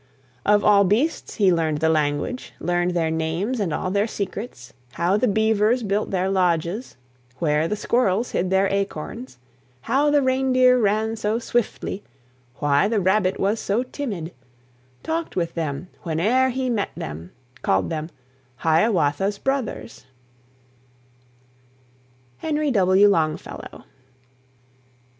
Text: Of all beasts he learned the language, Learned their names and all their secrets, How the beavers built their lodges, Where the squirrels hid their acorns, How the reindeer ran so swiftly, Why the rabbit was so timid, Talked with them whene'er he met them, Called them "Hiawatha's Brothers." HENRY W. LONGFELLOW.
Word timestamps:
Of 0.47 0.63
all 0.63 0.83
beasts 0.83 1.35
he 1.35 1.53
learned 1.53 1.77
the 1.77 1.87
language, 1.87 2.53
Learned 2.59 2.95
their 2.95 3.11
names 3.11 3.59
and 3.59 3.71
all 3.71 3.91
their 3.91 4.07
secrets, 4.07 4.73
How 4.93 5.15
the 5.15 5.27
beavers 5.27 5.83
built 5.83 6.09
their 6.09 6.27
lodges, 6.27 6.95
Where 7.37 7.67
the 7.67 7.75
squirrels 7.75 8.31
hid 8.31 8.49
their 8.49 8.67
acorns, 8.73 9.37
How 9.81 10.09
the 10.09 10.23
reindeer 10.23 10.79
ran 10.79 11.17
so 11.17 11.37
swiftly, 11.37 12.03
Why 12.55 12.87
the 12.87 12.99
rabbit 12.99 13.39
was 13.39 13.59
so 13.59 13.83
timid, 13.83 14.33
Talked 15.03 15.35
with 15.35 15.53
them 15.53 15.87
whene'er 16.01 16.49
he 16.49 16.67
met 16.67 16.89
them, 16.97 17.31
Called 17.61 17.91
them 17.91 18.09
"Hiawatha's 18.55 19.37
Brothers." 19.37 20.07
HENRY 22.39 22.71
W. 22.71 23.07
LONGFELLOW. 23.07 23.83